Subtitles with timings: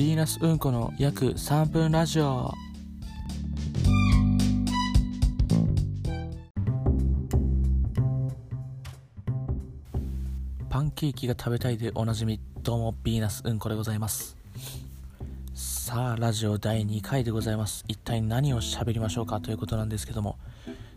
[0.00, 2.50] ビーナスうんこの約3分ラジオ。
[10.70, 14.38] パンケーキが食べたいでおなじみどうもヴィーナスうんこでございます。
[15.52, 17.84] さあラジオ第2回でございます。
[17.86, 20.38] 一体何を喋りましょうかということなんですけども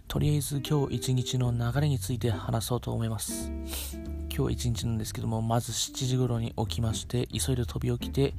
[0.07, 3.51] とりあえず今日一日の流れについて話そうと思います。
[4.35, 8.33] 今日一日なんですけどもまず7時頃に起きまして急いで飛び起きて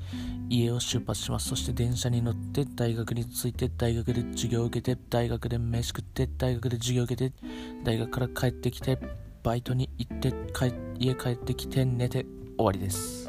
[0.48, 1.48] 家を出発します。
[1.48, 7.34] そして電車に乗って大学に着いて大学で授業を受けて大学で飯食って大学で授業を受けて
[7.84, 8.98] 大学から帰ってきて
[9.44, 10.32] バイトに行って
[10.98, 12.26] 家帰ってきて寝て
[12.56, 13.23] 終わりです。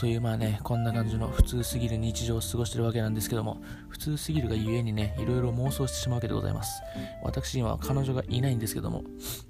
[0.00, 6.82] というまあねこんな感じの普通すぎる日常を過ごしてるわけなんですけども普通すぎるがゆえにねいろいろ妄想してしまうわけでございます。
[7.22, 9.04] 私今は彼女がいないんですけども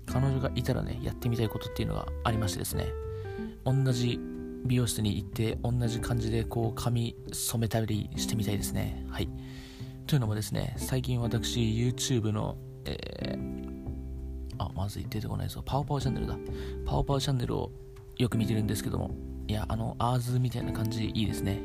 [0.07, 2.89] 彼女がいたらねやってみたいことっていうのがありましてですね。
[3.65, 4.19] 同じ
[4.65, 9.07] 美容室に行って同じ感じでこう髪染めたりしてみたいですね。
[9.09, 9.29] はい。
[10.09, 15.63] というのもですね最近私 YouTube の、えー、あまずい出てこないぞ。
[15.65, 16.37] パオパオチャンネルだ。
[16.85, 17.71] パオパオチャンネルを
[18.19, 19.15] よく見てるんですけども
[19.51, 21.61] いや、あの、アーズみたいな感じいいですね。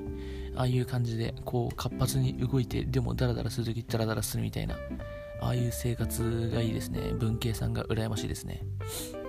[0.55, 4.75] ああいう感じで、こう、活発に動いて、でもダラダラするときダラダラするみたいな、
[5.39, 7.11] ああいう生活がいいですね。
[7.14, 8.64] 文系さんが羨ましいですね。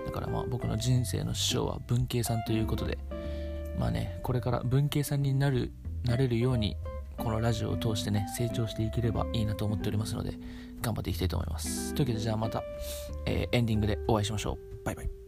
[0.07, 2.97] だからまあ、僕の人生の師匠は文系さんということで、
[3.79, 5.71] まあね、これから文系さんになる、
[6.05, 6.79] なれるように、
[7.19, 10.33] このラジオを通してね、成長していければいいなと思っておりますので、
[10.81, 11.93] 頑張っていきたいと思います。
[11.93, 12.63] というわけで、じゃあまた、
[13.27, 14.85] えー、エンディングでお会いしましょう。
[14.87, 15.26] バイバイ。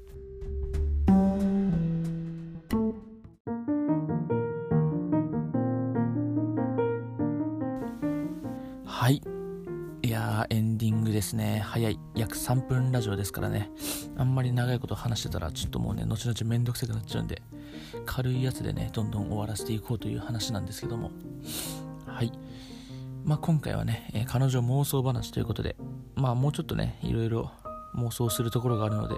[8.99, 9.23] はい。
[10.03, 11.63] いやー、エンディングですね。
[11.65, 12.01] 早い。
[12.17, 13.71] 約3分ラジオですからね。
[14.17, 17.41] あんまり長いこと話してたら、ちょっともうね、後々めんどくさくなっちゃうんで、
[18.07, 21.13] 軽いやつでね、どんどん終わらせていこうという話なんですけども。
[22.07, 22.33] はい。
[23.25, 25.77] まあ、今回はね、えー、彼女妄想話ということで、
[26.17, 27.53] まあ、もうちょっとね、いろいろ
[27.95, 29.15] 妄想するところがあるので、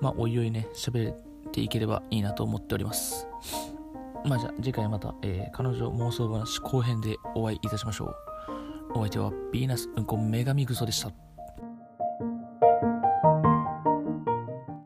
[0.00, 1.16] まあ、おいおいね、喋っ
[1.52, 3.26] ていければいいなと思っております。
[4.24, 8.27] まあ、じゃあ、次回また、えー、彼女妄想話後編でお会いいたしましょう。
[8.98, 11.27] お相手はヴィーナスうんこ女神グソでした。